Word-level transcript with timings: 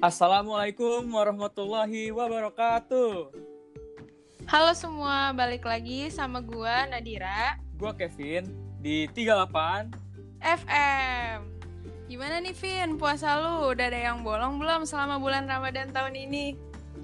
Assalamualaikum 0.00 1.12
warahmatullahi 1.12 2.08
wabarakatuh. 2.08 3.36
Halo 4.48 4.72
semua, 4.72 5.28
balik 5.36 5.68
lagi 5.68 6.08
sama 6.08 6.40
gua 6.40 6.88
Nadira 6.88 7.60
Gua 7.76 7.92
Kevin 7.92 8.48
di 8.80 9.04
38 9.12 9.92
FM. 10.40 11.36
Gimana 12.08 12.40
nih 12.40 12.56
Vin, 12.56 12.96
puasa 12.96 13.36
lu 13.44 13.76
udah 13.76 13.92
ada 13.92 14.00
yang 14.00 14.24
bolong 14.24 14.56
belum 14.56 14.88
selama 14.88 15.20
bulan 15.20 15.44
Ramadan 15.44 15.92
tahun 15.92 16.16
ini? 16.16 16.56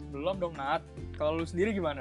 Belum 0.08 0.40
dong 0.40 0.56
Nat. 0.56 0.80
Kalau 1.20 1.36
lu 1.36 1.44
sendiri 1.44 1.76
gimana? 1.76 2.00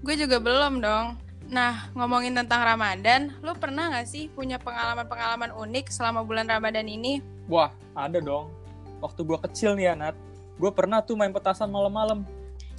Gue 0.00 0.16
juga 0.16 0.40
belum 0.40 0.80
dong. 0.80 1.20
Nah, 1.52 1.92
ngomongin 1.92 2.32
tentang 2.32 2.64
Ramadan, 2.64 3.36
lu 3.44 3.52
pernah 3.52 3.92
gak 3.92 4.08
sih 4.08 4.32
punya 4.32 4.56
pengalaman-pengalaman 4.56 5.52
unik 5.52 5.92
selama 5.92 6.24
bulan 6.24 6.48
Ramadan 6.48 6.88
ini? 6.88 7.20
Wah, 7.52 7.68
ada 7.92 8.16
dong. 8.16 8.59
Waktu 9.00 9.20
gua 9.24 9.40
kecil 9.40 9.76
nih 9.76 9.92
ya 9.92 9.94
Nat. 9.96 10.16
Gue 10.60 10.68
pernah 10.76 11.00
tuh 11.00 11.16
main 11.16 11.32
petasan 11.32 11.72
malam-malam. 11.72 12.28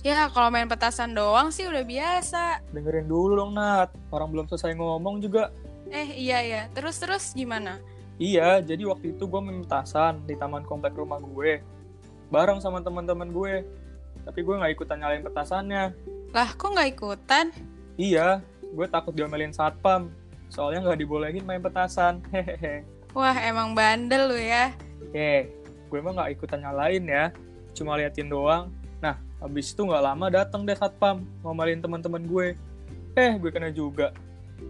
Ya, 0.06 0.30
kalau 0.30 0.54
main 0.54 0.70
petasan 0.70 1.18
doang 1.18 1.50
sih 1.50 1.66
udah 1.66 1.82
biasa. 1.82 2.62
Dengerin 2.74 3.10
dulu 3.10 3.42
dong 3.42 3.58
Nat. 3.58 3.90
Orang 4.14 4.30
belum 4.30 4.46
selesai 4.46 4.78
ngomong 4.78 5.18
juga. 5.18 5.50
Eh, 5.90 6.14
iya 6.14 6.46
ya. 6.46 6.62
Terus-terus 6.78 7.34
gimana? 7.34 7.82
Iya, 8.22 8.62
jadi 8.62 8.86
waktu 8.86 9.18
itu 9.18 9.26
gue 9.26 9.42
main 9.42 9.66
petasan 9.66 10.22
di 10.30 10.38
taman 10.38 10.62
komplek 10.62 10.94
rumah 10.94 11.18
gue. 11.18 11.66
Bareng 12.30 12.62
sama 12.62 12.86
teman-teman 12.86 13.34
gue. 13.34 13.66
Tapi 14.22 14.40
gue 14.46 14.56
nggak 14.62 14.74
ikutan 14.78 15.02
nyalain 15.02 15.26
petasannya. 15.26 15.84
Lah, 16.30 16.50
kok 16.54 16.70
nggak 16.70 16.90
ikutan? 16.94 17.50
Iya, 17.98 18.46
gue 18.62 18.88
takut 18.90 19.18
diomelin 19.18 19.54
satpam. 19.54 20.14
Soalnya 20.54 20.86
nggak 20.86 21.02
dibolehin 21.02 21.46
main 21.50 21.66
petasan. 21.66 22.22
Hehehe. 22.34 22.86
Wah, 23.18 23.36
emang 23.42 23.74
bandel 23.74 24.32
lu 24.32 24.38
ya. 24.38 24.70
Ye, 25.12 25.50
gue 25.92 26.00
mah 26.00 26.16
nggak 26.16 26.32
ikutan 26.40 26.64
nyalain 26.64 27.04
ya. 27.04 27.36
Cuma 27.76 28.00
liatin 28.00 28.32
doang. 28.32 28.72
Nah, 29.04 29.20
habis 29.44 29.76
itu 29.76 29.84
nggak 29.84 30.04
lama 30.08 30.32
datang 30.32 30.64
deh 30.64 30.78
satpam 30.80 31.28
ngomelin 31.44 31.84
teman-teman 31.84 32.24
gue. 32.24 32.48
Eh, 33.20 33.36
gue 33.36 33.52
kena 33.52 33.68
juga. 33.76 34.16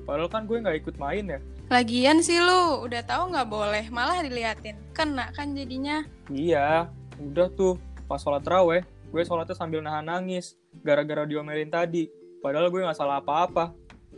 Padahal 0.10 0.32
kan 0.34 0.50
gue 0.50 0.58
nggak 0.58 0.82
ikut 0.82 0.96
main 0.98 1.38
ya. 1.38 1.40
Lagian 1.72 2.20
sih 2.20 2.42
lu, 2.42 2.84
udah 2.84 3.00
tahu 3.06 3.32
nggak 3.32 3.48
boleh, 3.48 3.86
malah 3.94 4.20
diliatin. 4.26 4.76
Kena 4.92 5.30
kan 5.32 5.54
jadinya. 5.54 6.04
Iya, 6.28 6.90
udah 7.22 7.48
tuh. 7.54 7.78
Pas 8.10 8.20
sholat 8.20 8.44
raweh, 8.44 8.84
gue 9.08 9.22
sholatnya 9.24 9.56
sambil 9.56 9.80
nahan 9.80 10.04
nangis. 10.04 10.60
Gara-gara 10.84 11.24
diomelin 11.24 11.72
tadi. 11.72 12.12
Padahal 12.44 12.68
gue 12.68 12.82
nggak 12.84 12.98
salah 12.98 13.24
apa-apa. 13.24 13.72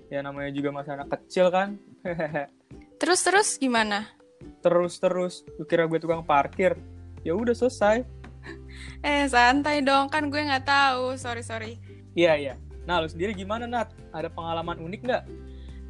Ya 0.09 0.23
namanya 0.25 0.49
juga 0.49 0.73
masih 0.73 0.97
anak 0.97 1.13
kecil 1.19 1.51
kan. 1.53 1.77
Hehehe. 2.01 2.49
Terus-terus 3.01 3.59
gimana? 3.59 4.09
Terus-terus, 4.63 5.43
gue 5.59 5.67
kira 5.67 5.85
gue 5.85 5.99
tukang 5.99 6.23
parkir. 6.23 6.79
Ya 7.23 7.33
udah 7.33 7.55
selesai. 7.55 8.03
Eh, 9.03 9.27
santai 9.27 9.83
dong, 9.83 10.07
kan 10.11 10.27
gue 10.27 10.39
nggak 10.39 10.67
tahu. 10.67 11.16
Sorry, 11.19 11.43
sorry. 11.43 11.80
Iya, 12.15 12.35
iya. 12.35 12.53
Nah, 12.83 12.99
lu 13.03 13.07
sendiri 13.07 13.31
gimana, 13.31 13.63
Nat? 13.63 13.91
Ada 14.11 14.27
pengalaman 14.27 14.80
unik 14.80 15.02
nggak? 15.03 15.23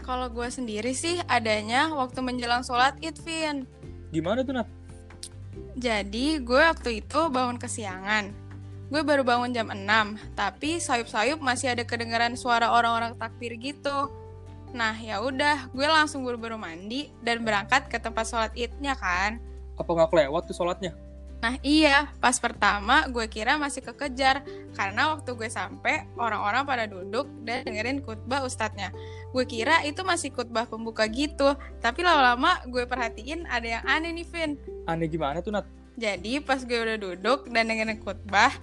Kalau 0.05 0.29
gue 0.29 0.49
sendiri 0.49 0.93
sih 0.93 1.21
adanya 1.25 1.89
waktu 1.93 2.21
menjelang 2.21 2.61
sholat 2.61 2.97
id, 3.01 3.17
Vin. 3.25 3.65
Gimana 4.13 4.45
tuh, 4.45 4.53
Nat? 4.57 4.69
Jadi, 5.77 6.37
gue 6.41 6.61
waktu 6.61 7.01
itu 7.01 7.19
bangun 7.33 7.57
kesiangan. 7.57 8.29
Gue 8.93 9.01
baru 9.01 9.25
bangun 9.25 9.49
jam 9.49 9.73
6, 9.73 10.37
tapi 10.37 10.77
sayup-sayup 10.77 11.41
masih 11.41 11.73
ada 11.73 11.81
kedengaran 11.81 12.37
suara 12.37 12.69
orang-orang 12.69 13.17
takbir 13.17 13.57
gitu. 13.57 14.13
Nah, 14.73 14.93
ya 14.97 15.21
udah, 15.21 15.69
gue 15.73 15.85
langsung 15.85 16.21
buru-buru 16.21 16.57
mandi 16.61 17.09
dan 17.25 17.41
berangkat 17.41 17.89
ke 17.89 17.97
tempat 17.97 18.25
sholat 18.25 18.53
idnya 18.53 18.93
kan. 18.93 19.41
Apa 19.77 19.89
nggak 19.89 20.09
kelewat 20.13 20.45
tuh 20.45 20.57
sholatnya? 20.57 20.93
Nah 21.43 21.59
iya, 21.59 22.07
pas 22.23 22.39
pertama 22.39 23.03
gue 23.11 23.27
kira 23.27 23.59
masih 23.59 23.83
kekejar 23.83 24.47
karena 24.79 25.11
waktu 25.11 25.35
gue 25.35 25.51
sampai 25.51 26.07
orang-orang 26.15 26.63
pada 26.63 26.87
duduk 26.87 27.27
dan 27.43 27.67
dengerin 27.67 27.99
khutbah 27.99 28.47
ustadznya. 28.47 28.95
Gue 29.35 29.43
kira 29.43 29.83
itu 29.83 30.07
masih 30.07 30.31
khutbah 30.31 30.63
pembuka 30.71 31.03
gitu, 31.11 31.51
tapi 31.83 31.99
lama-lama 31.99 32.63
gue 32.71 32.87
perhatiin 32.87 33.43
ada 33.51 33.67
yang 33.67 33.83
aneh 33.83 34.15
nih 34.15 34.27
Vin. 34.31 34.51
Aneh 34.87 35.11
gimana 35.11 35.43
tuh, 35.43 35.51
Nat? 35.51 35.67
Jadi 35.99 36.39
pas 36.39 36.63
gue 36.63 36.79
udah 36.79 36.95
duduk 36.95 37.51
dan 37.51 37.67
dengerin 37.67 37.99
khutbah, 37.99 38.55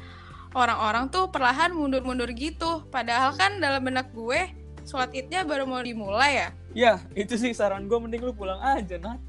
orang-orang 0.57 1.13
tuh 1.13 1.29
perlahan 1.29 1.77
mundur-mundur 1.77 2.33
gitu. 2.33 2.89
Padahal 2.89 3.37
kan 3.37 3.61
dalam 3.61 3.85
benak 3.85 4.09
gue, 4.17 4.57
sholat 4.89 5.13
idnya 5.13 5.45
baru 5.45 5.69
mau 5.69 5.85
dimulai 5.85 6.33
ya. 6.33 6.49
Ya, 6.73 6.95
itu 7.13 7.37
sih 7.37 7.53
saran 7.53 7.85
gue 7.93 7.99
mending 8.01 8.25
lu 8.25 8.33
pulang 8.33 8.57
aja, 8.65 8.97
Nat. 8.97 9.21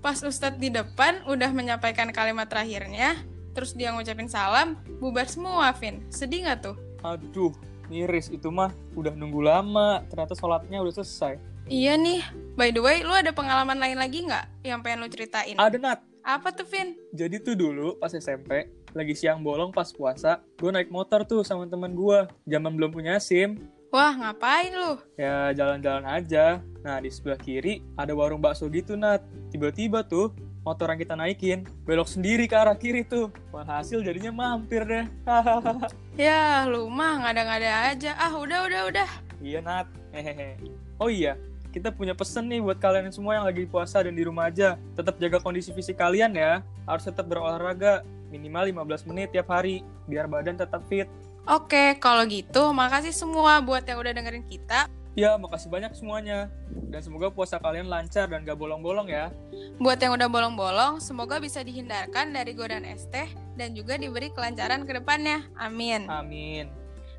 Pas 0.00 0.16
Ustadz 0.24 0.56
di 0.56 0.72
depan 0.72 1.20
udah 1.28 1.52
menyampaikan 1.52 2.08
kalimat 2.08 2.48
terakhirnya, 2.48 3.20
terus 3.52 3.76
dia 3.76 3.92
ngucapin 3.92 4.32
salam, 4.32 4.80
bubar 4.96 5.28
semua, 5.28 5.68
Vin. 5.76 6.00
Sedih 6.08 6.48
nggak 6.48 6.64
tuh? 6.64 6.76
Aduh, 7.04 7.52
miris 7.92 8.32
itu 8.32 8.48
mah 8.48 8.72
udah 8.96 9.12
nunggu 9.12 9.44
lama, 9.44 10.00
ternyata 10.08 10.32
sholatnya 10.32 10.80
udah 10.80 11.04
selesai. 11.04 11.36
Iya 11.68 12.00
nih. 12.00 12.24
By 12.56 12.72
the 12.72 12.80
way, 12.80 13.04
lu 13.04 13.12
ada 13.12 13.28
pengalaman 13.36 13.76
lain 13.76 14.00
lagi 14.00 14.24
nggak 14.24 14.64
yang 14.64 14.80
pengen 14.80 15.04
lu 15.04 15.08
ceritain? 15.12 15.60
Ada, 15.60 15.76
Nat. 15.76 16.00
Apa 16.24 16.48
tuh, 16.56 16.64
Vin? 16.64 16.96
Jadi 17.12 17.36
tuh 17.44 17.52
dulu 17.52 18.00
pas 18.00 18.08
SMP, 18.08 18.72
lagi 18.96 19.12
siang 19.12 19.44
bolong 19.44 19.68
pas 19.68 19.92
puasa, 19.92 20.40
gue 20.56 20.72
naik 20.72 20.88
motor 20.88 21.28
tuh 21.28 21.44
sama 21.44 21.68
teman 21.68 21.92
gue. 21.92 22.24
Zaman 22.48 22.72
belum 22.72 22.88
punya 22.88 23.20
SIM, 23.20 23.68
Wah, 23.90 24.14
ngapain 24.14 24.70
lu? 24.70 25.02
ya 25.18 25.50
jalan-jalan 25.50 26.06
aja. 26.06 26.62
Nah, 26.86 27.02
di 27.02 27.10
sebelah 27.10 27.34
kiri 27.34 27.82
ada 27.98 28.14
warung 28.14 28.38
bakso 28.38 28.70
gitu, 28.70 28.94
Nat. 28.94 29.18
Tiba-tiba 29.50 30.06
tuh, 30.06 30.30
motor 30.62 30.94
yang 30.94 31.00
kita 31.02 31.18
naikin 31.18 31.66
belok 31.82 32.06
sendiri 32.06 32.46
ke 32.46 32.54
arah 32.54 32.78
kiri 32.78 33.02
tuh. 33.02 33.34
Walhasil 33.50 33.98
jadinya 34.06 34.30
mampir 34.30 34.86
deh. 34.86 35.06
Ya, 36.20 36.68
lu 36.68 36.86
mah 36.86 37.18
ngada-ngada 37.26 37.90
aja. 37.90 38.12
Ah, 38.14 38.30
udah, 38.38 38.68
udah, 38.70 38.80
udah. 38.94 39.08
iya, 39.42 39.58
Nat. 39.58 39.90
Hehehe. 40.14 40.54
Oh 41.00 41.10
iya, 41.10 41.34
kita 41.74 41.90
punya 41.90 42.14
pesen 42.14 42.46
nih 42.46 42.62
buat 42.62 42.78
kalian 42.78 43.10
semua 43.10 43.42
yang 43.42 43.46
lagi 43.48 43.66
puasa 43.66 44.06
dan 44.06 44.14
di 44.14 44.22
rumah 44.22 44.52
aja. 44.52 44.78
Tetap 44.94 45.18
jaga 45.18 45.42
kondisi 45.42 45.74
fisik 45.74 45.98
kalian 45.98 46.30
ya. 46.38 46.62
Harus 46.86 47.10
tetap 47.10 47.26
berolahraga 47.26 48.06
minimal 48.30 48.86
15 48.86 49.10
menit 49.10 49.34
tiap 49.34 49.50
hari 49.50 49.82
biar 50.06 50.30
badan 50.30 50.54
tetap 50.60 50.86
fit. 50.86 51.10
Oke, 51.48 51.96
kalau 51.96 52.26
gitu, 52.28 52.70
makasih 52.76 53.16
semua 53.16 53.60
buat 53.64 53.82
yang 53.86 53.98
udah 54.00 54.12
dengerin 54.12 54.44
kita. 54.44 54.86
Ya, 55.18 55.34
makasih 55.34 55.66
banyak 55.72 55.90
semuanya. 55.96 56.52
Dan 56.90 57.02
semoga 57.02 57.32
puasa 57.32 57.58
kalian 57.58 57.90
lancar 57.90 58.30
dan 58.30 58.46
gak 58.46 58.54
bolong-bolong 58.54 59.10
ya. 59.10 59.34
Buat 59.82 59.98
yang 59.98 60.14
udah 60.14 60.28
bolong-bolong, 60.30 61.02
semoga 61.02 61.42
bisa 61.42 61.64
dihindarkan 61.66 62.30
dari 62.30 62.54
godaan 62.54 62.86
es 62.86 63.10
teh 63.10 63.26
dan 63.58 63.74
juga 63.74 63.98
diberi 63.98 64.30
kelancaran 64.30 64.86
ke 64.86 64.92
depannya. 64.96 65.42
Amin. 65.58 66.06
Amin. 66.06 66.70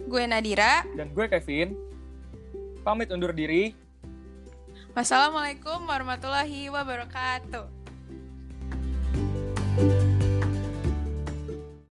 Gue 0.07 0.23
Nadira. 0.23 0.87
Dan 0.95 1.11
gue 1.11 1.27
Kevin. 1.27 1.75
Pamit 2.81 3.11
undur 3.11 3.35
diri. 3.35 3.75
Wassalamualaikum 4.95 5.85
warahmatullahi 5.87 6.71
wabarakatuh. 6.71 7.80